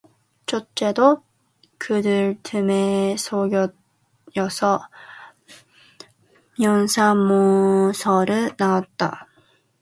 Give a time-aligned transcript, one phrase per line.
[0.47, 1.21] 첫째도
[1.77, 4.87] 그들 틈에 섞여서
[6.59, 9.27] 면사무소를 나왔다.